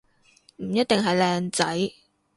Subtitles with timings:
[0.55, 1.91] 唔一定係靚仔